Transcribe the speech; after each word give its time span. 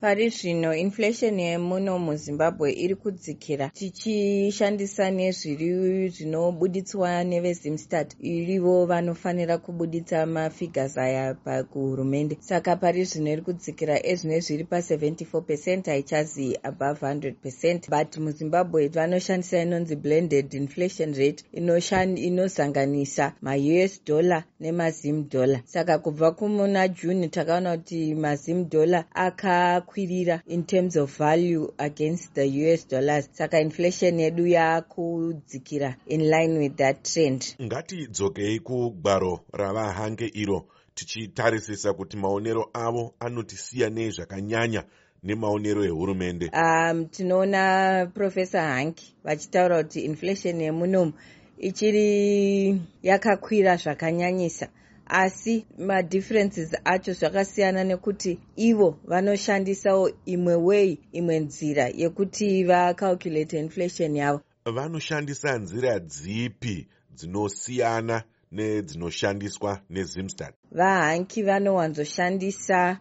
pari 0.00 0.28
zvino 0.28 0.74
inflation 0.74 1.40
yemuno 1.40 1.98
muzimbabwe 1.98 2.72
iri 2.72 2.94
kudzikira 2.94 3.68
tichishandisa 3.68 5.10
nezviri 5.10 6.08
zvinobuditswa 6.08 7.24
nevezimstad 7.24 8.14
irivo 8.20 8.86
vanofanira 8.86 9.58
kubuditsa 9.58 10.26
mafigures 10.26 10.98
aya 10.98 11.34
pakuhurumende. 11.34 12.38
Saka 12.40 12.76
pari 12.76 13.04
zvino 13.04 13.30
iri 13.32 13.42
kudzikira 13.42 14.06
ezvine 14.06 14.40
zviri 14.40 14.64
pa74 14.64 15.40
pecent 15.40 15.86
haichazi 15.86 16.58
above 16.62 17.00
100 17.06 17.32
pecent 17.42 17.90
but 17.90 18.16
muzimbabwe 18.16 18.88
vanoshandisa 18.88 19.62
inonzi 19.62 19.96
blended 19.96 20.54
inflation 20.54 21.14
rate 21.14 21.44
inozanganisa 21.52 23.32
maus 23.42 24.04
dollar 24.06 24.44
nemazim 24.60 25.28
dollar. 25.28 25.60
Saka 25.64 25.98
kubva 25.98 26.30
kumuna 26.30 26.88
june 26.88 27.28
takaona 27.28 27.76
kuti 27.76 28.14
mazim 28.14 28.68
dollar 28.68 29.04
akakwirira 29.88 30.42
in 30.46 30.64
terms 30.64 30.96
of 30.96 31.16
value 31.16 31.72
against 31.78 32.34
the 32.34 32.44
us 32.44 32.84
dollars. 32.84 33.28
Saka 33.32 33.60
inflation 33.60 34.18
yedu 34.18 34.46
yakudzikira 34.46 35.96
in 36.06 36.30
line 36.30 36.58
with 36.58 36.76
that 36.76 37.04
trend. 37.04 37.54
Ngatidzokei 37.60 38.60
kugwaro 38.60 39.40
ravahange 39.52 40.30
iro 40.34 40.66
tichitarisisa 40.94 41.92
kuti 41.92 42.16
maonero 42.16 42.70
avo 42.72 43.14
anotisiya 43.20 43.90
nei 43.90 44.10
zvakanyanya 44.10 44.84
nemaonero 45.22 45.84
ehurumende. 45.84 46.50
Um 46.52 47.06
tinoona 47.06 48.10
profesa 48.14 48.62
hanki 48.62 49.14
vachitaura 49.24 49.82
kuti 49.82 50.00
inflation 50.00 50.60
yemunomu 50.60 51.12
ichiri 51.58 52.80
yakakwira 53.02 53.76
zvakanyanyisa 53.76 54.68
asi 55.08 55.66
madifferences 55.78 56.74
acho 56.84 57.12
zvakasiyana 57.12 57.84
nekuti 57.84 58.38
ivo 58.56 58.98
vanoshandisawo 59.04 60.10
imwe 60.24 60.54
way 60.54 60.98
imwe 61.12 61.40
nzira 61.40 61.88
yekuti 61.88 62.64
vacalculate 62.64 63.58
inflation 63.58 64.16
yavo. 64.16 64.40
Vanoshandisa 64.64 65.58
nzira 65.58 65.98
dzipi 65.98 66.86
dzinosiyana 67.14 68.22
nedzinoshandiswa 68.52 69.80
nezimstad? 69.90 70.54
Vahanki 70.72 71.42
vanowanzoshandisa 71.42 72.98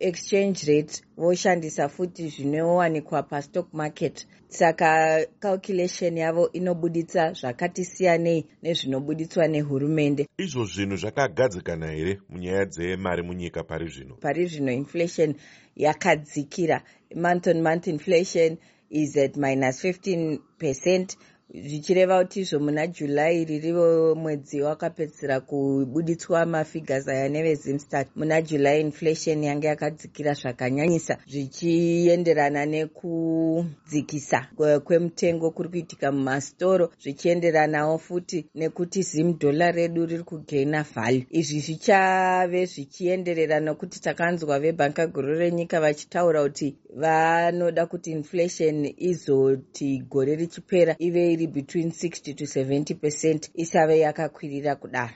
exchange 0.00 0.66
rate 0.66 1.02
voshandisa 1.16 1.88
futi 1.88 2.28
zvinowanikwa 2.28 3.22
pastock 3.22 3.74
market. 3.74 4.26
Saka 4.48 5.26
calculation 5.40 6.16
yavo 6.16 6.52
inobuditsa 6.52 7.32
zvakati 7.32 7.84
siyanei 7.84 8.46
nezvinobuditswa 8.62 9.48
nehurumende. 9.48 10.26
Izvo 10.38 10.64
zvinhu 10.64 10.96
zvakagadzikana 10.96 11.90
here 11.90 12.18
munyaya 12.28 12.64
dzemari 12.64 13.22
munyika 13.22 13.64
pari 13.64 13.88
zvino? 13.88 14.14
Pari 14.14 14.46
zvino 14.46 14.72
inflation 14.72 15.34
yakadzikira. 15.76 16.82
Month 17.14 17.46
on 17.46 17.62
month 17.62 17.86
inflation 17.86 18.58
is 18.90 19.16
at 19.16 19.36
minus 19.36 19.84
15 19.84 20.38
percent 20.58 21.16
zvichireva 21.54 22.22
kuti 22.22 22.40
izvo 22.40 22.58
muna 22.60 22.86
july 22.86 23.44
ririvo 23.44 24.14
mwedzi 24.14 24.60
wakapedzisira 24.60 25.40
kubuditswa 25.40 26.46
mafigures 26.46 27.08
aya 27.08 27.28
nevezimstad 27.28 28.06
muna 28.16 28.42
july 28.42 28.80
inflation 28.80 29.44
yange 29.44 29.66
yakadzikira 29.66 30.34
zvakanyanyisa 30.34 31.16
zvichienderana 31.26 32.66
nekudzikisa 32.66 34.46
kwemutengo 34.84 35.50
kuri 35.50 35.68
kuitika 35.68 36.12
mumastoro 36.12 36.92
zvichienderanawo 37.02 37.98
futi 37.98 38.46
nekuti 38.54 39.02
zim 39.02 39.38
dollar 39.38 39.74
redu 39.74 40.06
riri 40.06 40.22
kugaina 40.22 40.82
value. 40.94 41.26
Izvi 41.30 41.60
zvichave 41.60 42.66
zvichienderera 42.66 43.60
nokuti 43.60 44.00
takanzwa 44.00 44.58
vebhanka 44.60 45.06
guru 45.06 45.34
renyika 45.38 45.80
vachitaura 45.80 46.42
kuti 46.42 46.76
vanoda 46.96 47.86
kuti 47.86 48.10
inflation 48.10 48.94
izoti 48.96 49.98
gore 50.10 50.36
richipera 50.36 50.96
ive 50.98 51.37
iri 51.38 51.46
between 51.46 51.90
60 51.90 52.34
to 52.34 52.44
70 52.44 52.94
percent 52.94 53.50
isave 53.54 53.98
yakakwirira 53.98 54.76
kudaro 54.76 55.06